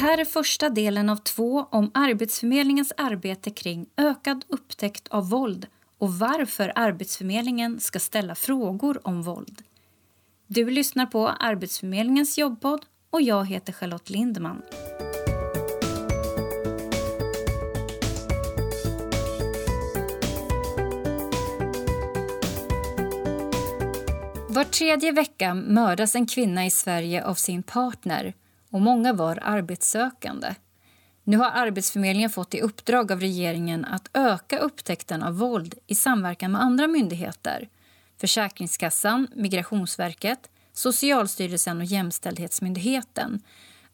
[0.00, 5.66] här är första delen av två om Arbetsförmedlingens arbete kring ökad upptäckt av våld
[5.98, 9.62] och varför Arbetsförmedlingen ska ställa frågor om våld.
[10.46, 14.62] Du lyssnar på Arbetsförmedlingens jobbpodd och jag heter Charlotte Lindman.
[24.48, 28.34] Var tredje vecka mördas en kvinna i Sverige av sin partner
[28.70, 30.54] och många var arbetssökande.
[31.24, 36.52] Nu har Arbetsförmedlingen fått i uppdrag av regeringen att öka upptäckten av våld i samverkan
[36.52, 37.68] med andra myndigheter.
[38.20, 43.42] Försäkringskassan, Migrationsverket, Socialstyrelsen och Jämställdhetsmyndigheten.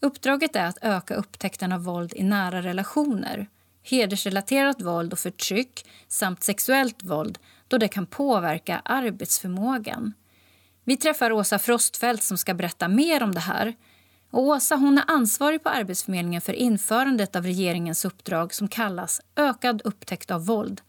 [0.01, 3.49] Uppdraget är att öka upptäckten av våld i nära relationer
[3.91, 7.39] hedersrelaterat våld och förtryck samt sexuellt våld
[7.69, 10.13] då det kan påverka arbetsförmågan.
[10.85, 13.75] Vi träffar Åsa Frostfeldt som ska berätta mer om det här.
[14.37, 19.83] Och Åsa hon är ansvarig på Arbetsförmedlingen för införandet av regeringens uppdrag som kallas Ökad
[19.85, 20.81] upptäckt av våld.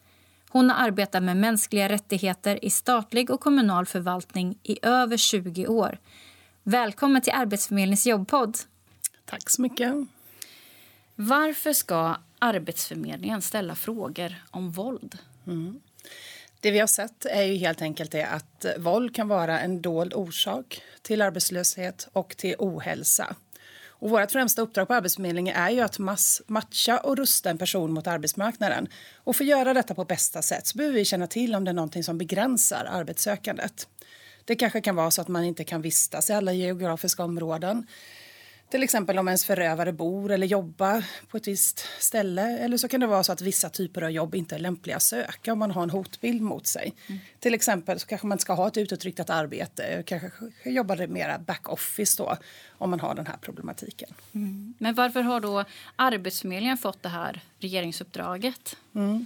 [0.49, 5.99] Hon har arbetat med mänskliga rättigheter i statlig och kommunal förvaltning i över 20 år.
[6.63, 8.57] Välkommen till Arbetsförmedlingens jobbpodd.
[9.25, 9.93] Tack så mycket.
[11.15, 15.17] Varför ska Arbetsförmedlingen ställa frågor om våld?
[15.45, 15.79] Mm.
[16.61, 20.13] Det vi har sett är ju helt enkelt det att våld kan vara en dold
[20.13, 23.35] orsak till arbetslöshet och till ohälsa.
[23.99, 27.93] Och vårt främsta uppdrag på Arbetsförmedlingen är ju att mass, matcha och rusta en person
[27.93, 28.87] mot arbetsmarknaden.
[29.15, 31.71] Och för att göra detta på bästa sätt så behöver vi känna till om det
[31.71, 33.87] är någonting som begränsar arbetssökandet.
[34.45, 37.87] Det kanske kan vara så att man inte kan vistas i alla geografiska områden.
[38.69, 42.57] Till exempel om ens förövare bor eller jobbar på ett visst ställe.
[42.57, 45.03] Eller så kan det vara så att vissa typer av jobb inte är lämpliga att
[45.03, 46.93] söka om man har en hotbild mot sig.
[47.07, 47.19] Mm.
[47.39, 50.29] Till exempel så kanske man ska ha ett utåtriktat arbete, kanske
[50.63, 52.37] jobba mer backoffice då
[52.77, 54.09] om man har den här problematiken.
[54.33, 54.73] Mm.
[54.77, 55.65] Men varför har då
[55.95, 58.77] Arbetsförmedlingen fått det här regeringsuppdraget?
[58.95, 59.25] Mm.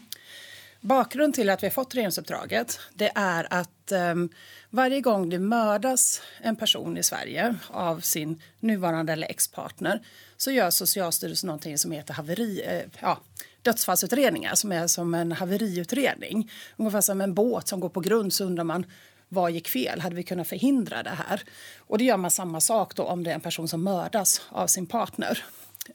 [0.81, 4.29] Bakgrunden till att vi har fått regeringsuppdraget det är att um,
[4.69, 10.01] varje gång det mördas en person i Sverige av sin nuvarande eller ex-partner
[10.37, 13.19] så gör Socialstyrelsen någonting som heter haveri, eh, ja,
[13.61, 16.51] dödsfallsutredningar som är som en haveriutredning.
[16.77, 18.85] Ungefär som en båt som går på grund så undrar man
[19.29, 20.01] vad gick fel?
[20.01, 21.41] Hade vi kunnat förhindra det här?
[21.77, 24.67] Och det gör man samma sak då om det är en person som mördas av
[24.67, 25.43] sin partner.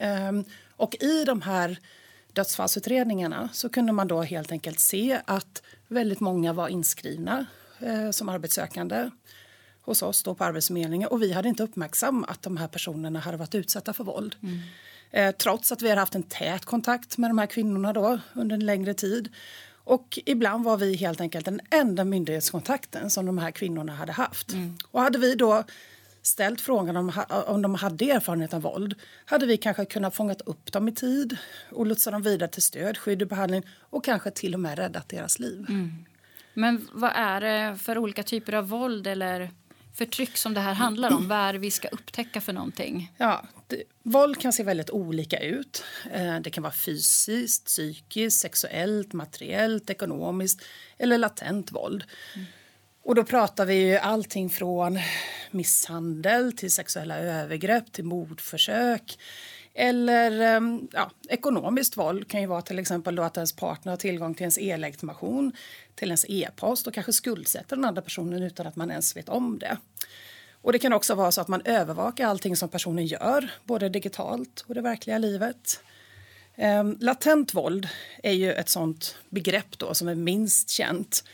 [0.00, 0.44] Um,
[0.76, 1.78] och i de här
[2.36, 7.46] dödsfallsutredningarna så kunde man då helt enkelt se att väldigt många var inskrivna
[7.80, 9.10] eh, som arbetssökande
[9.80, 13.36] hos oss då på Arbetsförmedlingen och vi hade inte uppmärksammat att de här personerna hade
[13.36, 14.36] varit utsatta för våld.
[14.42, 14.58] Mm.
[15.10, 18.54] Eh, trots att vi har haft en tät kontakt med de här kvinnorna då under
[18.54, 19.28] en längre tid.
[19.84, 24.52] Och ibland var vi helt enkelt den enda myndighetskontakten som de här kvinnorna hade haft.
[24.52, 24.78] Mm.
[24.90, 25.64] Och hade vi då
[26.26, 27.12] ställt frågan om,
[27.46, 28.94] om de hade erfarenhet av våld
[29.24, 31.36] hade vi kanske kunnat fånga upp dem i tid
[31.70, 35.08] och lotsa dem vidare till stöd, skydd och behandling och kanske till och med räddat
[35.08, 35.66] deras liv.
[35.68, 36.04] Mm.
[36.54, 39.50] Men vad är det för olika typer av våld eller
[39.94, 41.28] förtryck som det här handlar om?
[41.28, 43.12] Vad är det vi ska upptäcka för någonting?
[43.16, 45.84] Ja, det, våld kan se väldigt olika ut.
[46.12, 50.64] Eh, det kan vara fysiskt, psykiskt, sexuellt, materiellt, ekonomiskt
[50.98, 52.04] eller latent våld.
[52.34, 52.46] Mm.
[53.06, 54.98] Och då pratar vi ju allting från
[55.50, 59.18] misshandel till sexuella övergrepp till mordförsök.
[59.74, 63.96] Eller ehm, ja, ekonomiskt våld kan ju vara till exempel då att ens partner har
[63.96, 65.52] tillgång till ens e-legitimation,
[65.94, 69.58] till ens e-post och kanske skuldsätter den andra personen utan att man ens vet om
[69.58, 69.76] det.
[70.62, 74.64] Och det kan också vara så att man övervakar allting som personen gör, både digitalt
[74.66, 75.80] och det verkliga livet.
[76.56, 77.88] Ehm, latent våld
[78.22, 81.24] är ju ett sånt begrepp då som är minst känt.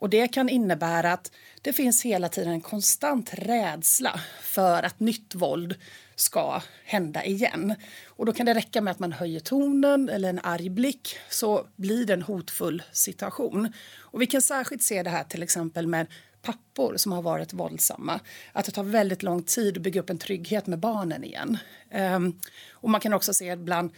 [0.00, 5.34] Och det kan innebära att det finns hela tiden en konstant rädsla för att nytt
[5.34, 5.74] våld
[6.14, 7.74] ska hända igen.
[8.06, 11.66] Och då kan det räcka med att man höjer tonen eller en arg blick så
[11.76, 13.72] blir det en hotfull situation.
[13.98, 16.06] Och vi kan särskilt se det här till exempel med
[16.42, 18.20] pappor som har varit våldsamma.
[18.52, 21.58] Att det tar väldigt lång tid att bygga upp en trygghet med barnen igen.
[21.94, 22.38] Um,
[22.72, 23.90] och man kan också se bland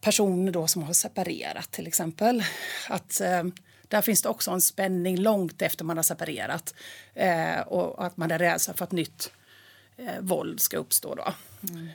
[0.00, 2.44] personer då som har separerat till exempel.
[2.88, 3.52] Att um,
[3.92, 6.74] där finns det också en spänning långt efter man har separerat
[7.14, 9.32] eh, och att man är rädsla för att nytt
[9.96, 11.14] eh, våld ska uppstå.
[11.14, 11.34] Då.
[11.70, 11.88] Mm.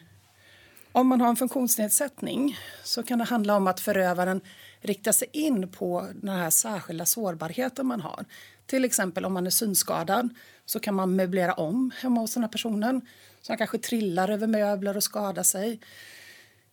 [0.92, 4.42] Om man har en funktionsnedsättning så kan det handla om att förövaren
[4.82, 8.26] riktar sig in på den här särskilda sårbarheten man har.
[8.66, 10.30] Till exempel om man är synskadad
[10.66, 13.02] så kan man möblera om hemma hos den här personen.
[13.42, 15.80] Så han kanske trillar över möbler och skadar sig.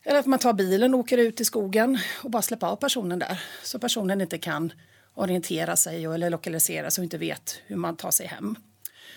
[0.02, 3.18] Eller att man tar bilen och åker ut i skogen och bara släpper av personen
[3.18, 4.72] där så personen inte kan
[5.14, 8.56] orientera sig eller lokalisera sig och inte vet hur man tar sig hem.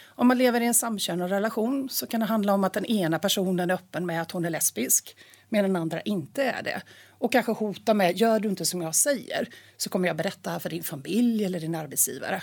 [0.05, 3.19] Om man lever i en samkönad relation så kan det handla om att den ena
[3.19, 5.17] personen är öppen med att hon är lesbisk
[5.49, 6.81] medan den andra inte är det.
[7.09, 10.69] Och kanske hota med, gör du inte som jag säger så kommer jag berätta för
[10.69, 12.41] din familj eller din arbetsgivare.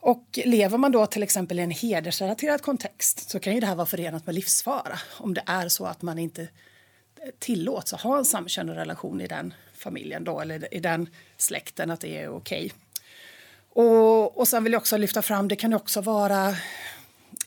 [0.00, 3.74] Och lever man då till exempel i en hedersrelaterad kontext så kan ju det här
[3.74, 6.48] vara förenat med livsfara om det är så att man inte
[7.38, 12.00] tillåts att ha en samkönad relation i den familjen då, eller i den släkten, att
[12.00, 12.72] det är okej.
[13.68, 16.56] Och, och sen vill jag också lyfta fram, det kan också vara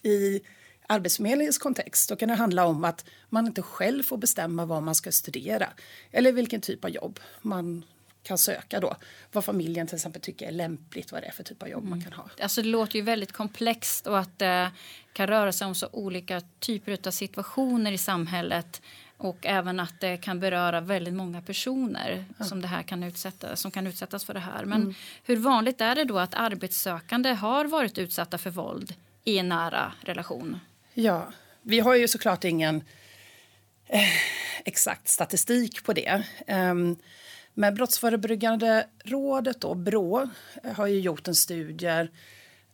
[0.01, 0.41] i
[0.87, 2.09] Arbetsförmedlingens kontext.
[2.09, 5.69] Då kan det handla om att man inte själv får bestämma vad man ska studera
[6.11, 7.85] eller vilken typ av jobb man
[8.23, 8.95] kan söka då.
[9.31, 11.89] Vad familjen till exempel tycker är lämpligt, vad det är för typ av jobb mm.
[11.89, 12.29] man kan ha.
[12.41, 14.71] Alltså det låter ju väldigt komplext och att det
[15.13, 18.81] kan röra sig om så olika typer av situationer i samhället
[19.23, 22.45] och även att det kan beröra väldigt många personer ja.
[22.45, 24.65] som, det här kan utsätta, som kan utsättas för det här.
[24.65, 24.93] Men mm.
[25.23, 29.91] hur vanligt är det då att arbetssökande har varit utsatta för våld i en nära
[30.01, 30.59] relation?
[30.93, 31.31] Ja,
[31.61, 32.83] vi har ju såklart ingen
[33.87, 34.01] eh,
[34.65, 36.23] exakt statistik på det.
[36.47, 36.95] Um,
[37.53, 40.29] men Brottsförebyggande rådet, då, Brå,
[40.75, 42.07] har ju gjort en studie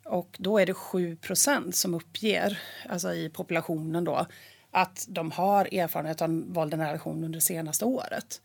[0.06, 2.60] och då är det 7% som uppger,
[2.90, 4.28] alltså i populationen då,
[4.72, 8.42] att de har erfarenhet av våld i nära relation under det senaste året.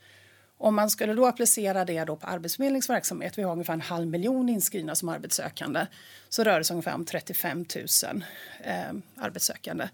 [0.58, 4.06] Om man skulle då applicera det då på Arbetsförmedlingens verksamhet, vi har ungefär en halv
[4.06, 5.86] miljon inskrivna som arbetssökande,
[6.28, 8.24] så rör det sig ungefär om 35 000
[8.64, 8.74] eh,
[9.16, 9.88] arbetssökande.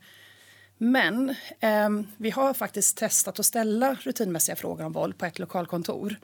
[0.78, 6.16] Men eh, vi har faktiskt testat att ställa rutinmässiga frågor om våld på ett lokalkontor.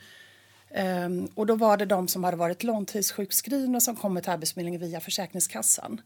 [0.70, 5.00] Eh, och då var det de som hade varit långtidssjukskrivna som kommit till Arbetsförmedlingen via
[5.00, 6.00] Försäkringskassan.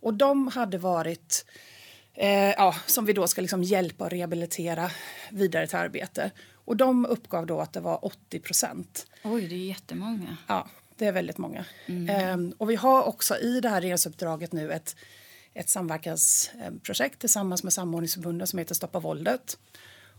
[0.00, 1.44] Och de hade varit
[2.14, 4.90] eh, ja, som vi då ska liksom hjälpa och rehabilitera
[5.30, 6.30] vidare till arbete.
[6.64, 9.06] Och de uppgav då att det var 80 procent.
[9.22, 10.36] Oj, det är jättemånga.
[10.46, 11.64] Ja, det är väldigt många.
[11.86, 12.48] Mm.
[12.48, 14.96] Eh, och vi har också i det här regeringsuppdraget nu ett,
[15.54, 19.58] ett samverkansprojekt tillsammans med samordningsförbunden som heter Stoppa våldet.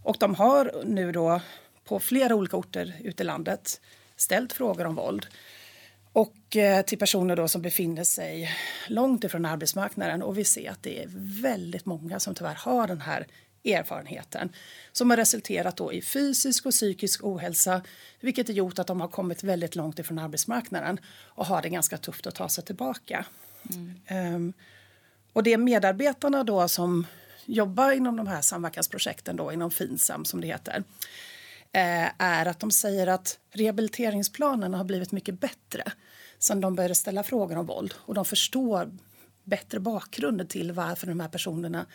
[0.03, 1.41] Och de har nu då
[1.83, 3.81] på flera olika orter ute i landet
[4.15, 5.27] ställt frågor om våld
[6.15, 8.51] och eh, till personer då som befinner sig
[8.87, 10.23] långt ifrån arbetsmarknaden.
[10.23, 11.07] Och vi ser att det är
[11.41, 13.27] väldigt många som tyvärr har den här
[13.65, 14.49] erfarenheten
[14.91, 17.81] som har resulterat då i fysisk och psykisk ohälsa
[18.19, 21.97] vilket har gjort att de har kommit väldigt långt ifrån arbetsmarknaden och har det ganska
[21.97, 23.25] tufft att ta sig tillbaka.
[24.09, 24.35] Mm.
[24.35, 24.53] Um,
[25.33, 27.07] och det är medarbetarna då som
[27.45, 30.83] jobbar inom de här samverkansprojekten då, inom Finsam som det heter
[32.17, 35.83] är att de säger att rehabiliteringsplanerna har blivit mycket bättre
[36.39, 38.91] sen de började ställa frågor om våld och de förstår
[39.43, 41.85] bättre bakgrunden till varför de här personerna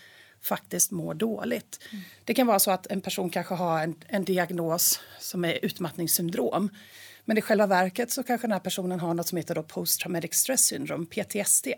[0.42, 1.80] faktiskt mår dåligt.
[1.92, 2.04] Mm.
[2.24, 6.70] Det kan vara så att en person kanske har en, en diagnos som är utmattningssyndrom
[7.30, 10.00] men i själva verket så kanske den här personen har något som heter då post
[10.00, 11.68] traumatic stress syndrome, PTSD,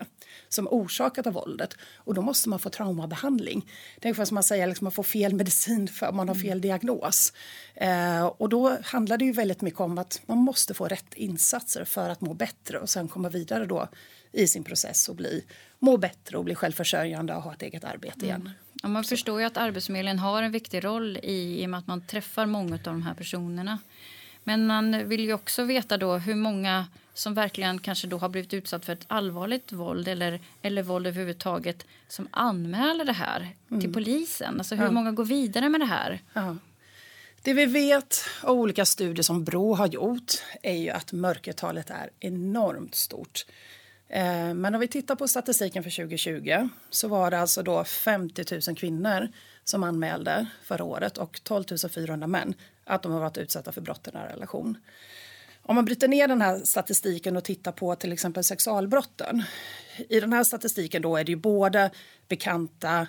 [0.48, 1.76] som orsakat av våldet.
[1.96, 3.70] Och då måste man få traumabehandling.
[4.00, 6.34] Det är ungefär som man säger, liksom man får fel medicin för att man har
[6.34, 6.60] fel mm.
[6.60, 7.32] diagnos.
[7.74, 11.84] Eh, och då handlar det ju väldigt mycket om att man måste få rätt insatser
[11.84, 13.88] för att må bättre och sen komma vidare då
[14.32, 15.44] i sin process och bli,
[15.78, 18.40] må bättre och bli självförsörjande och ha ett eget arbete igen.
[18.40, 18.52] Mm.
[18.82, 21.86] Ja, man förstår ju att Arbetsförmedlingen har en viktig roll i, i och med att
[21.86, 23.78] man träffar många av de här personerna.
[24.44, 28.54] Men man vill ju också veta då hur många som verkligen kanske då har blivit
[28.54, 33.80] utsatt för ett allvarligt våld eller, eller våld överhuvudtaget som anmäler det här mm.
[33.80, 34.58] till polisen.
[34.58, 34.90] Alltså hur ja.
[34.90, 36.20] många går vidare med det här?
[36.32, 36.56] Ja.
[37.42, 40.32] Det vi vet av olika studier som Brå har gjort
[40.62, 43.46] är ju att mörkertalet är enormt stort.
[44.08, 48.44] Eh, men om vi tittar på statistiken för 2020 så var det alltså då 50
[48.68, 49.28] 000 kvinnor
[49.64, 54.08] som anmälde förra året och 12 400 män att de har varit utsatta för brott
[54.08, 54.78] i nära relation.
[55.62, 59.42] Om man bryter ner den här statistiken och tittar på till exempel sexualbrotten.
[60.08, 61.90] I den här statistiken då är det ju både
[62.28, 63.06] bekanta,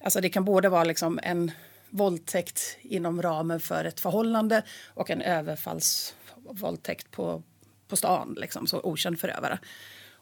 [0.00, 1.50] alltså det kan både vara liksom en
[1.90, 7.42] våldtäkt inom ramen för ett förhållande och en överfallsvåldtäkt på,
[7.88, 9.58] på stan, liksom, så okänd förövare.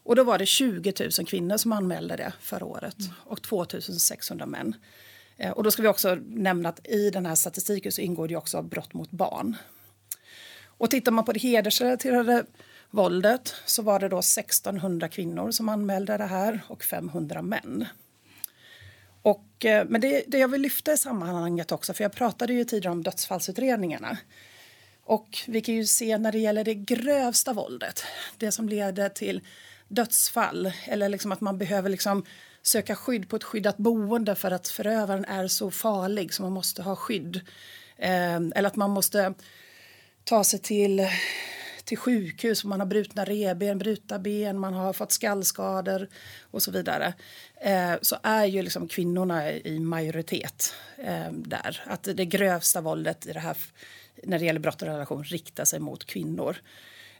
[0.07, 3.13] Och då var det 20 000 kvinnor som anmälde det förra året mm.
[3.25, 3.65] och 2
[3.99, 4.75] 600 män.
[5.37, 8.35] Eh, och då ska vi också nämna att i den här statistiken så ingår det
[8.35, 9.55] också brott mot barn.
[10.65, 12.45] Och tittar man på det hedersrelaterade
[12.89, 17.85] våldet så var det då 1600 kvinnor som anmälde det här och 500 män.
[19.21, 22.63] Och, eh, men det, det jag vill lyfta i sammanhanget också, för jag pratade ju
[22.63, 24.17] tidigare om dödsfallsutredningarna.
[25.03, 28.03] Och vi kan ju se när det gäller det grövsta våldet,
[28.37, 29.41] det som leder till
[29.87, 32.25] dödsfall eller liksom att man behöver liksom
[32.67, 36.81] söka skydd på ett skyddat boende för att förövaren är så farlig så man måste
[36.81, 37.41] ha skydd.
[37.97, 39.33] Ehm, eller att man måste
[40.23, 41.07] ta sig till,
[41.83, 46.07] till sjukhus man har brutna reben, brutna ben, man har fått skallskador
[46.51, 47.13] och så vidare
[47.61, 51.83] ehm, så är ju liksom kvinnorna i majoritet ehm, där.
[51.85, 53.57] Att det grövsta våldet i det här,
[54.23, 56.57] när det gäller brott och relation riktar sig mot kvinnor.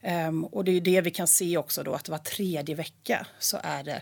[0.02, 3.60] Um, och det är det vi kan se också då att var tredje vecka så
[3.64, 4.02] är det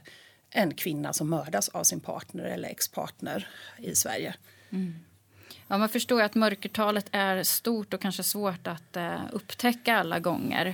[0.50, 3.48] en kvinna som mördas av sin partner eller expartner
[3.78, 4.36] i Sverige.
[4.70, 4.94] Mm.
[5.68, 10.68] Ja, man förstår att mörkertalet är stort och kanske svårt att uh, upptäcka alla gånger.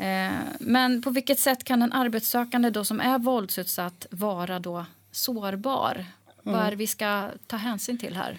[0.00, 5.94] Uh, men på vilket sätt kan en arbetssökande då som är våldsutsatt vara då sårbar?
[5.94, 6.06] Mm.
[6.42, 8.38] Vad är det vi ska ta hänsyn till här?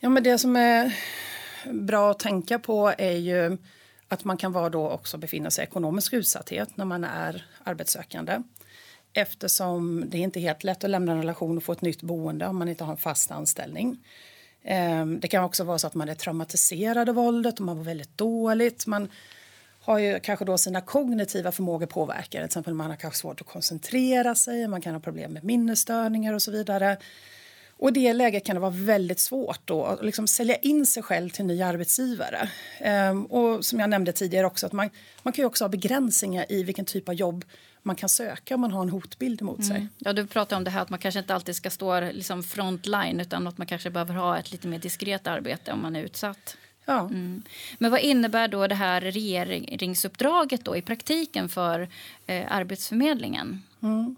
[0.00, 0.96] Ja, men det som är
[1.72, 3.58] bra att tänka på är ju
[4.08, 8.42] att man kan vara då också befinna sig i ekonomisk utsatthet när man är arbetssökande
[9.18, 12.02] eftersom det är inte är helt lätt att lämna en relation och få ett nytt
[12.02, 13.96] boende om man inte har en fast anställning.
[14.64, 17.84] Ehm, det kan också vara så att man är traumatiserad av våldet och man var
[17.84, 18.86] väldigt dåligt.
[18.86, 19.08] Man
[19.80, 22.30] har ju kanske då sina kognitiva förmågor påverkade.
[22.30, 26.32] Till exempel man har kanske svårt att koncentrera sig, man kan ha problem med minnesstörningar
[26.32, 26.96] och så vidare.
[27.76, 31.02] Och i det läget kan det vara väldigt svårt då att liksom sälja in sig
[31.02, 32.48] själv till en ny arbetsgivare.
[32.80, 34.90] Ehm, och som jag nämnde tidigare också att man,
[35.22, 37.44] man kan ju också ha begränsningar i vilken typ av jobb
[37.88, 39.76] man kan söka om man har en hotbild mot sig.
[39.76, 39.88] Mm.
[39.98, 43.20] Ja, du pratar om det här att man kanske inte alltid ska stå liksom frontline
[43.20, 46.56] utan att man kanske behöver ha ett lite mer diskret arbete om man är utsatt.
[46.84, 47.00] Ja.
[47.00, 47.42] Mm.
[47.78, 51.88] Men vad innebär då det här regeringsuppdraget då i praktiken för
[52.26, 53.62] eh, Arbetsförmedlingen?
[53.82, 54.16] Mm.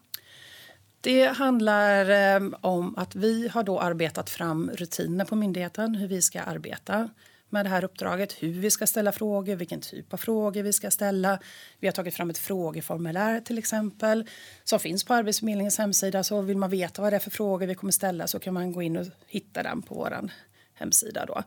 [1.00, 6.22] Det handlar eh, om att vi har då arbetat fram rutiner på myndigheten hur vi
[6.22, 7.08] ska arbeta
[7.52, 8.32] med det här uppdraget.
[8.32, 11.38] Hur vi ska ställa frågor, vilken typ av frågor vi ska ställa.
[11.80, 14.28] Vi har tagit fram ett frågeformulär till exempel
[14.64, 16.24] som finns på Arbetsförmedlingens hemsida.
[16.24, 18.72] Så vill man veta vad det är för frågor vi kommer ställa så kan man
[18.72, 20.30] gå in och hitta den på vår
[20.74, 21.26] hemsida.
[21.26, 21.42] Då.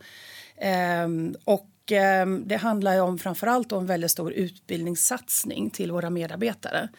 [0.57, 6.89] Ehm, och ehm, det handlar om framförallt om en väldigt stor utbildningssatsning till våra medarbetare.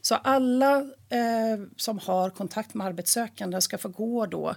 [0.00, 0.76] Så alla
[1.08, 4.54] eh, som har kontakt med arbetssökande ska få gå då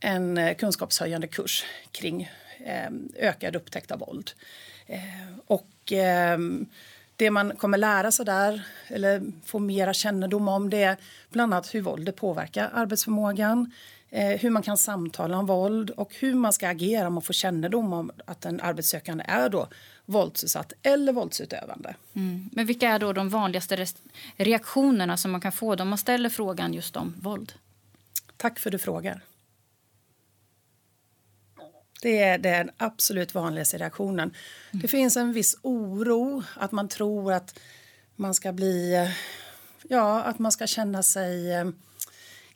[0.00, 2.30] en eh, kunskapshöjande kurs kring
[3.16, 4.30] ökad upptäckt av våld.
[4.86, 6.38] Eh, och eh,
[7.16, 10.96] det man kommer lära sig där, eller få mera kännedom om, det är
[11.30, 13.72] bland annat hur våldet påverkar arbetsförmågan,
[14.10, 17.34] eh, hur man kan samtala om våld och hur man ska agera om man får
[17.34, 19.68] kännedom om att en arbetssökande är då
[20.04, 21.94] våldsutsatt eller våldsutövande.
[22.14, 22.50] Mm.
[22.52, 23.86] Men vilka är då de vanligaste
[24.36, 27.52] reaktionerna som man kan få om man ställer frågan just om våld?
[28.36, 29.22] Tack för att du frågar.
[32.02, 34.34] Det är den absolut vanligaste reaktionen.
[34.70, 34.82] Mm.
[34.82, 37.58] Det finns en viss oro, att man tror att
[38.16, 39.08] man ska bli...
[39.88, 41.68] Ja, att man ska känna sig eh,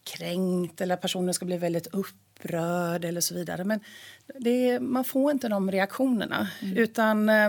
[0.04, 3.64] kränkt eller att personen ska bli väldigt upprörd eller så vidare.
[3.64, 3.80] Men
[4.26, 6.48] det, man får inte de reaktionerna.
[6.62, 6.76] Mm.
[6.76, 7.44] Utan eh,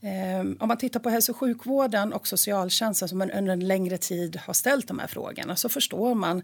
[0.00, 4.36] eh, om man tittar på hälso och sjukvården och socialtjänsten som under en längre tid
[4.36, 6.42] har ställt de här frågorna så förstår man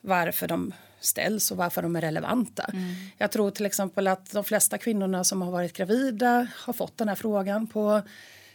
[0.00, 2.62] varför de ställs och varför de är relevanta.
[2.72, 2.94] Mm.
[3.18, 7.08] Jag tror till exempel att de flesta kvinnorna som har varit gravida har fått den
[7.08, 8.02] här frågan på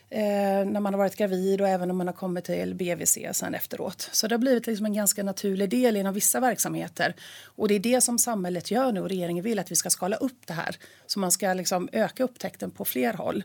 [0.09, 3.55] eh, när man har varit gravid och även när man har kommit till BVC sen
[3.55, 4.09] efteråt.
[4.11, 7.15] Så det har blivit liksom en ganska naturlig del inom vissa verksamheter.
[7.43, 10.15] Och det är det som samhället gör nu och regeringen vill att vi ska skala
[10.15, 10.75] upp det här.
[11.07, 13.43] Så man ska liksom öka upptäckten på fler håll.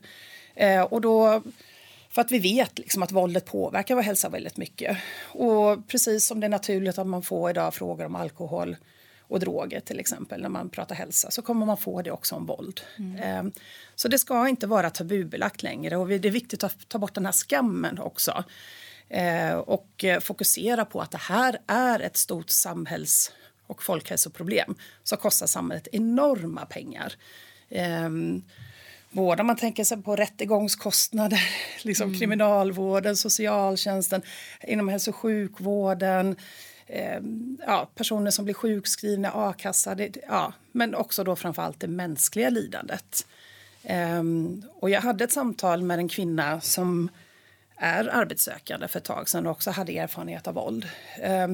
[0.54, 1.42] Eh, och då
[2.10, 4.96] för att vi vet liksom att våldet påverkar vår hälsa väldigt mycket.
[5.32, 8.76] Och precis som det är naturligt att man får idag frågor om alkohol
[9.20, 12.46] och droger till exempel när man pratar hälsa så kommer man få det också om
[12.46, 12.80] våld.
[12.98, 13.22] Mm.
[13.22, 13.52] Ehm,
[13.94, 17.26] så det ska inte vara tabubelagt längre och det är viktigt att ta bort den
[17.26, 18.44] här skammen också.
[19.08, 23.32] Ehm, och fokusera på att det här är ett stort samhälls
[23.66, 27.14] och folkhälsoproblem som kostar samhället enorma pengar.
[29.10, 31.40] Både om man tänker sig på rättegångskostnader,
[31.82, 32.18] liksom mm.
[32.18, 34.22] kriminalvården, socialtjänsten,
[34.62, 36.36] inom hälso och sjukvården,
[36.86, 37.20] eh,
[37.66, 39.96] ja, personer som blir sjukskrivna, a-kassa,
[40.28, 43.26] ja, men också då framförallt det mänskliga lidandet.
[43.82, 44.22] Eh,
[44.74, 47.08] och jag hade ett samtal med en kvinna som
[47.76, 50.88] är arbetssökande för ett tag sedan och också hade erfarenhet av våld.
[51.18, 51.48] Eh,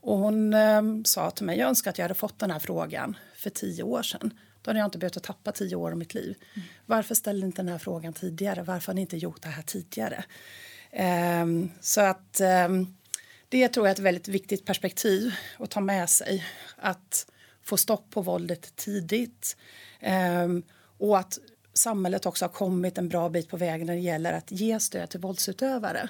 [0.00, 3.16] och hon ehm, sa till mig, jag önskar att jag hade fått den här frågan
[3.36, 4.34] för tio år sedan.
[4.62, 6.36] Då hade jag inte behövt tappa tio år av mitt liv.
[6.54, 6.68] Mm.
[6.86, 8.62] Varför ställde inte den här frågan tidigare?
[8.62, 10.24] Varför har ni inte gjort det här tidigare?
[11.42, 12.96] Um, så att um,
[13.48, 16.44] det tror jag är ett väldigt viktigt perspektiv att ta med sig.
[16.76, 17.26] Att
[17.62, 19.56] få stopp på våldet tidigt.
[20.42, 20.62] Um,
[20.98, 21.38] och att
[21.72, 25.10] samhället också har kommit en bra bit på vägen när det gäller att ge stöd
[25.10, 26.08] till våldsutövare.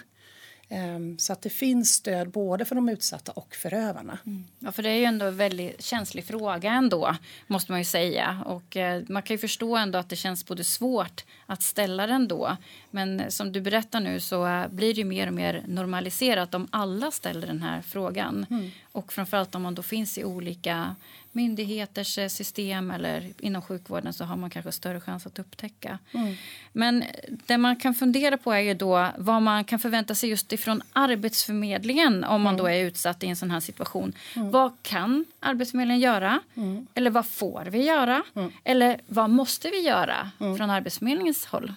[0.73, 4.19] Ehm, så att det finns stöd både för de utsatta och förövarna.
[4.27, 4.45] Mm.
[4.59, 8.43] Ja, för det är ju ändå en väldigt känslig fråga ändå, måste man ju säga.
[8.47, 12.29] Och eh, man kan ju förstå ändå att det känns både svårt att ställa den
[12.29, 12.57] då.
[12.91, 16.69] Men som du berättar nu så eh, blir det ju mer och mer normaliserat om
[16.71, 18.47] alla ställer den här frågan.
[18.50, 18.71] Mm.
[18.93, 20.97] Och framförallt om man då finns i olika
[21.33, 25.99] myndigheters eh, system eller inom sjukvården så har man kanske större chans att upptäcka.
[26.13, 26.35] Mm.
[26.73, 27.05] Men
[27.47, 30.83] det man kan fundera på är ju då vad man kan förvänta sig just ifrån
[30.93, 32.65] Arbetsförmedlingen om man mm.
[32.65, 34.13] då är utsatt i en sån här situation.
[34.37, 34.51] Mm.
[34.51, 36.41] Vad kan Arbetsförmedlingen göra?
[36.55, 36.87] Mm.
[36.95, 38.23] Eller vad får vi göra?
[38.35, 38.53] Mm.
[38.65, 40.57] Eller vad måste vi göra mm.
[40.57, 41.73] från Arbetsförmedlingens håll?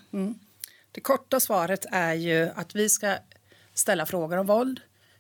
[0.92, 3.16] Det korta svaret är ju att vi ska
[3.74, 4.80] ställa frågor om våld,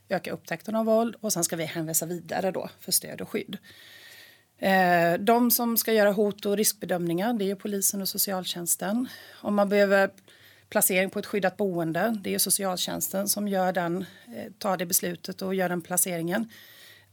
[0.09, 3.57] öka upptäckten av våld och sen ska vi hänvisa vidare då för stöd och skydd.
[4.63, 9.07] Eh, de som ska göra hot och riskbedömningar det är polisen och socialtjänsten.
[9.41, 10.09] Om man behöver
[10.69, 14.05] placering på ett skyddat boende det är socialtjänsten som gör den,
[14.35, 16.41] eh, tar det beslutet och gör den placeringen.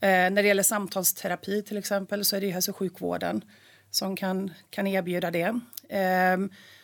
[0.01, 3.45] Eh, när det gäller samtalsterapi till exempel så är det hälso och sjukvården
[3.91, 5.61] som kan, kan erbjuda det.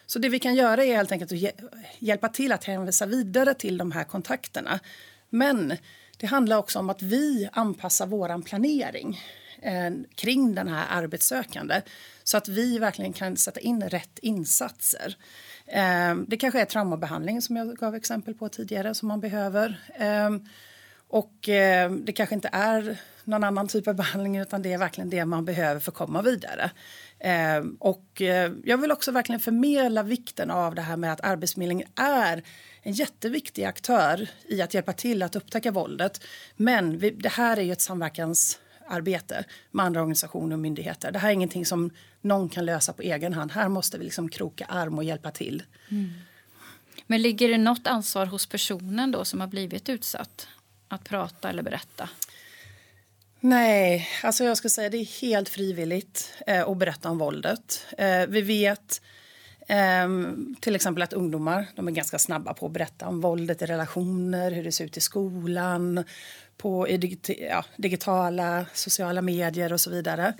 [0.07, 1.63] Så det vi kan göra är helt enkelt att
[1.99, 4.81] hjälpa till att hänvisa vidare till de här kontakterna.
[5.31, 5.77] Men
[6.17, 9.21] det handlar också om att vi anpassar vår planering
[9.67, 11.83] eh, kring den här arbetssökande
[12.25, 15.17] så att vi verkligen kan sätta in rätt insatser.
[15.67, 19.81] Eh, det kanske är traumabehandling som jag gav exempel på tidigare som man behöver.
[19.95, 20.31] Eh,
[21.09, 25.11] och eh, det kanske inte är någon annan typ av behandling utan det är verkligen
[25.11, 26.71] det man behöver för att komma vidare.
[27.19, 31.89] Eh, och eh, jag vill också verkligen förmedla vikten av det här med att Arbetsförmedlingen
[31.97, 32.43] är
[32.83, 36.21] en jätteviktig aktör i att hjälpa till att upptäcka våldet.
[36.57, 37.81] Men vi, det här är ju ett
[38.87, 41.13] samverkansarbete med andra organisationer och myndigheter.
[41.13, 41.91] Det här är ingenting som
[42.23, 43.53] någon kan lösa på egen hand.
[43.53, 45.63] Här måste vi liksom kroka arm och hjälpa till.
[45.91, 46.13] Mm.
[47.07, 50.49] Men ligger det något ansvar hos personen då som har blivit utsatt
[50.89, 52.09] att prata eller berätta?
[53.41, 57.87] Nej, alltså jag skulle säga det är helt frivilligt eh, att berätta om våldet.
[57.99, 59.03] Eh, vi vet
[59.69, 60.09] eh,
[60.61, 64.51] till exempel att ungdomar de är ganska snabba på att berätta om våldet i relationer,
[64.51, 66.05] hur det ser ut i skolan,
[66.57, 70.35] på i digit ja, digitala sociala medier och så vidare.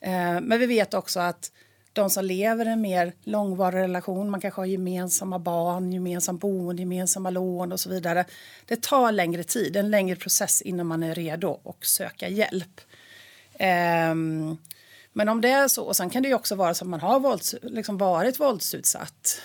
[0.00, 1.50] Eh, men vi vet också att
[1.96, 6.82] de som lever i en mer långvarig relation, man kanske har gemensamma barn, gemensamt boende,
[6.82, 8.24] gemensamma lån och så vidare.
[8.66, 12.80] Det tar längre tid, en längre process innan man är redo att söka hjälp.
[14.12, 14.58] Um,
[15.12, 17.00] men om det är så, och sen kan det ju också vara så att man
[17.00, 19.40] har vålds, liksom varit våldsutsatt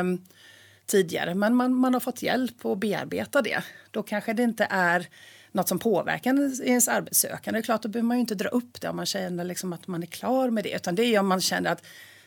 [0.00, 0.26] um,
[0.86, 3.62] tidigare, men man, man har fått hjälp att bearbeta det.
[3.90, 5.08] Då kanske det inte är
[5.52, 7.58] något som påverkar ens arbetssökande.
[7.58, 9.72] Det är klart, då behöver man ju inte dra upp det om man känner liksom
[9.72, 10.76] att man är klar med det.
[10.76, 11.84] Utan det är om man känner att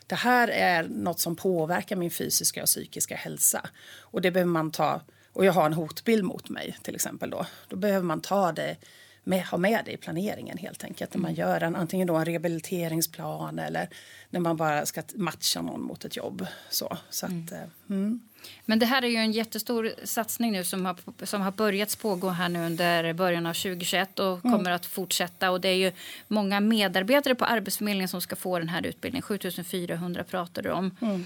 [0.07, 3.69] det här är något som påverkar min fysiska och psykiska hälsa.
[3.99, 5.01] Och det behöver man ta,
[5.33, 7.45] och jag har en hotbild mot mig till exempel då.
[7.67, 8.75] Då behöver man ta det
[9.23, 11.13] med, ha med det i planeringen helt enkelt.
[11.13, 11.39] När man mm.
[11.39, 13.89] gör en, antingen då en rehabiliteringsplan eller
[14.29, 16.47] när man bara ska matcha någon mot ett jobb.
[16.69, 17.53] Så, så att, mm.
[17.53, 18.21] Eh, mm.
[18.65, 22.29] Men det här är ju en jättestor satsning nu som har, som har börjat pågå
[22.29, 24.57] här nu under början av 2021 och mm.
[24.57, 25.51] kommer att fortsätta.
[25.51, 25.91] Och det är ju
[26.27, 29.21] många medarbetare på Arbetsförmedlingen som ska få den här utbildningen.
[29.21, 30.97] 7400 pratar du om.
[31.01, 31.25] Mm.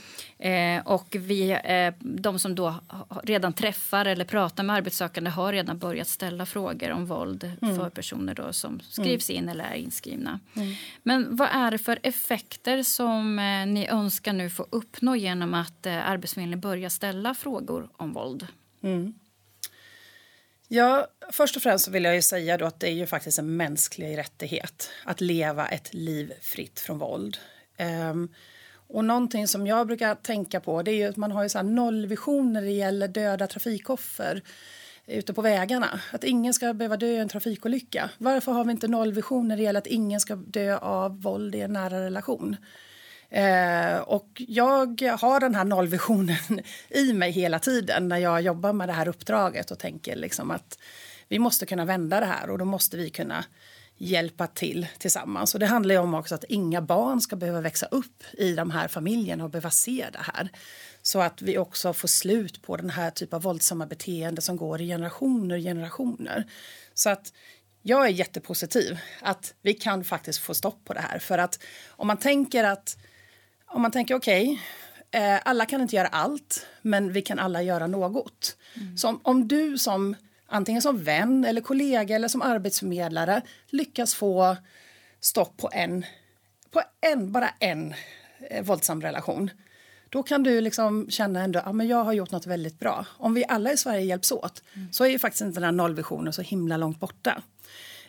[0.77, 2.75] Eh, och vi, eh, de som då
[3.23, 7.75] redan träffar eller pratar med arbetssökande har redan börjat ställa frågor om våld mm.
[7.75, 10.39] för personer då som skrivs in eller är inskrivna.
[10.55, 10.75] Mm.
[11.03, 15.85] Men vad är det för effekter som eh, ni önskar nu få uppnå genom att
[15.85, 18.47] eh, Arbetsförmedlingen börjar ställa ställa frågor om våld?
[18.81, 19.13] Mm.
[20.67, 23.57] Ja, först och främst vill jag ju säga då att det är ju faktiskt en
[23.57, 27.37] mänsklig rättighet att leva ett liv fritt från våld.
[28.11, 28.33] Um,
[28.87, 31.61] och någonting som jag brukar tänka på det är ju att man har ju så
[31.61, 34.41] nollvision när det gäller döda trafikoffer
[35.05, 35.99] ute på vägarna.
[36.11, 38.09] Att ingen ska behöva dö i en trafikolycka.
[38.17, 41.61] Varför har vi inte nollvision när det gäller att ingen ska dö av våld i
[41.61, 42.55] en nära relation?
[43.29, 48.89] Eh, och jag har den här nollvisionen i mig hela tiden när jag jobbar med
[48.89, 50.79] det här uppdraget och tänker liksom att
[51.27, 53.45] vi måste kunna vända det här och då måste vi kunna
[53.97, 55.53] hjälpa till tillsammans.
[55.53, 58.71] Och det handlar ju om också att inga barn ska behöva växa upp i de
[58.71, 60.49] här familjerna och behöva se det här.
[61.01, 64.81] Så att vi också får slut på den här typen av våldsamma beteende som går
[64.81, 66.45] i generationer och generationer.
[66.93, 67.33] Så att
[67.81, 71.19] jag är jättepositiv att vi kan faktiskt få stopp på det här.
[71.19, 71.59] För att
[71.89, 72.97] om man tänker att
[73.67, 74.59] om man tänker okej,
[75.11, 78.57] okay, eh, alla kan inte göra allt, men vi kan alla göra något.
[78.75, 78.97] Mm.
[78.97, 84.57] Så om, om, du som antingen som vän eller kollega eller som arbetsförmedlare lyckas få
[85.19, 86.05] stopp på en,
[86.71, 87.93] på en bara en
[88.49, 89.51] eh, våldsam relation
[90.09, 93.05] då kan du liksom känna ändå ja, jag har gjort något väldigt bra.
[93.17, 94.93] Om vi alla i Sverige hjälps åt mm.
[94.93, 97.41] så är ju faktiskt inte den här nollvisionen så himla långt borta.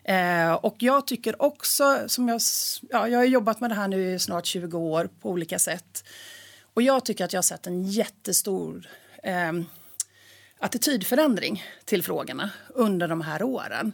[0.09, 2.41] Eh, och jag tycker också, som jag,
[2.91, 6.05] ja, jag har jobbat med det här nu i snart 20 år på olika sätt.
[6.75, 8.89] Och jag tycker att jag har sett en jättestor
[9.23, 9.53] eh,
[10.59, 13.93] attitydförändring till frågorna under de här åren.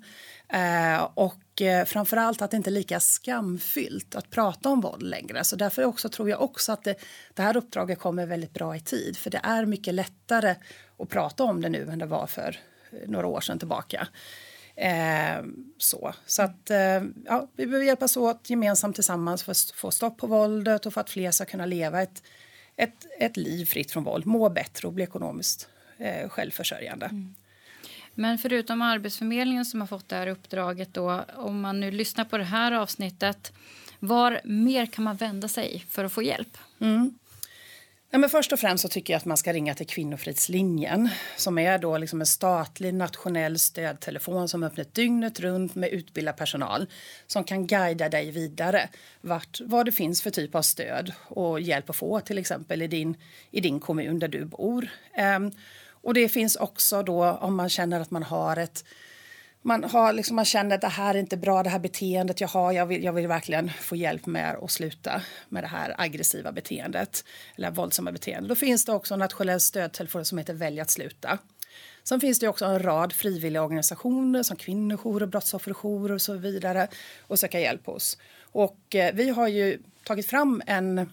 [0.49, 5.45] Eh, och eh, framförallt att det inte är lika skamfyllt att prata om våld längre.
[5.45, 6.95] Så därför också, tror jag också att det,
[7.35, 9.17] det här uppdraget kommer väldigt bra i tid.
[9.17, 10.55] För det är mycket lättare
[10.99, 14.09] att prata om det nu än det var för eh, några år sedan tillbaka.
[14.77, 15.45] Eh,
[15.79, 20.19] så så att, eh, ja, vi behöver hjälpas åt gemensamt tillsammans för att få stopp
[20.19, 22.23] på våldet och för att fler ska kunna leva ett,
[22.77, 27.07] ett, ett liv fritt från våld, må bättre och bli ekonomiskt eh, självförsörjande.
[27.07, 27.35] Mm.
[28.15, 32.39] Men förutom Arbetsförmedlingen som har fått det här uppdraget då, om man nu lyssnar på
[32.39, 33.53] det här avsnittet,
[33.99, 36.59] var mer kan man vända sig för att få hjälp?
[36.81, 37.19] Mm.
[38.15, 41.59] Ja, men först och främst så tycker jag att man ska ringa till Kvinnofridslinjen som
[41.59, 46.87] är då liksom en statlig nationell stödtelefon som öppnar dygnet runt med utbildad personal
[47.27, 48.89] som kan guida dig vidare
[49.21, 52.87] vart, vad det finns för typ av stöd och hjälp att få till exempel i
[52.87, 53.17] din,
[53.51, 54.89] i din kommun där du bor.
[55.37, 55.53] Um,
[55.89, 58.85] och det finns också då om man känner att man har ett
[59.65, 62.49] man, har liksom, man känner att det här är inte bra, det här beteendet jag
[62.49, 62.73] har.
[62.73, 67.25] Jag vill, jag vill verkligen få hjälp med att sluta med det här aggressiva beteendet
[67.57, 68.49] eller våldsamma beteendet.
[68.49, 71.39] Då finns det också en nationell stödtelefon som heter Välj att sluta.
[72.03, 76.89] Sen finns det också en rad frivilliga organisationer som kvinnojourer, brottsofferjourer och så vidare
[77.21, 78.19] och söka hjälp hos.
[78.43, 81.11] Och eh, vi har ju tagit fram en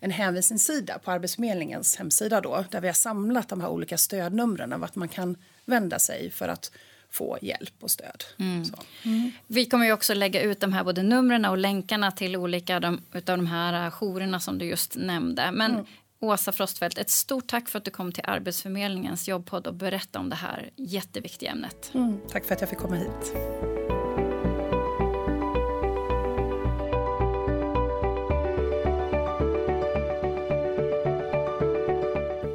[0.00, 4.94] en hänvisningssida på Arbetsförmedlingens hemsida då, där vi har samlat de här olika stödnumren vart
[4.94, 6.70] man kan vända sig för att
[7.14, 8.24] få hjälp och stöd.
[8.38, 8.64] Mm.
[9.04, 9.30] Mm.
[9.46, 13.00] Vi kommer ju också lägga ut de här både numren och länkarna till olika de,
[13.12, 15.50] utav de här jourerna som du just nämnde.
[15.52, 15.84] Men mm.
[16.20, 20.28] Åsa Frostfeldt, ett stort tack för att du kom till Arbetsförmedlingens jobbpodd och berätta om
[20.28, 21.90] det här jätteviktiga ämnet.
[21.94, 22.18] Mm.
[22.30, 23.34] Tack för att jag fick komma hit.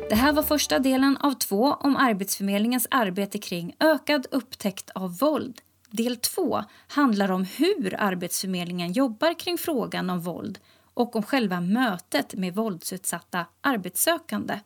[0.09, 5.61] Det här var första delen av två om Arbetsförmedlingens arbete kring ökad upptäckt av våld.
[5.89, 10.59] Del två handlar om hur Arbetsförmedlingen jobbar kring frågan om våld
[10.93, 14.59] och om själva mötet med våldsutsatta arbetssökande.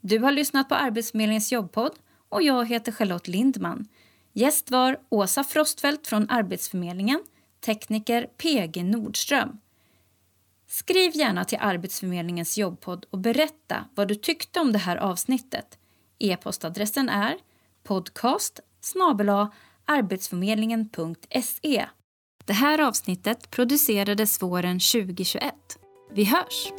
[0.00, 1.92] Du har lyssnat på Arbetsförmedlingens jobbpodd
[2.28, 3.88] och jag heter Charlotte Lindman.
[4.32, 7.22] Gäst var Åsa Frostfeldt från Arbetsförmedlingen,
[7.60, 9.58] tekniker PG Nordström.
[10.72, 15.78] Skriv gärna till Arbetsförmedlingens jobbpodd och berätta vad du tyckte om det här avsnittet.
[16.18, 17.36] E-postadressen är
[17.82, 18.60] podcast
[19.84, 21.86] arbetsförmedlingen.se.
[22.44, 25.54] Det här avsnittet producerades våren 2021.
[26.12, 26.72] Vi hörs!